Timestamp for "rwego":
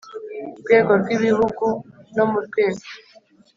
0.61-0.91, 2.45-2.85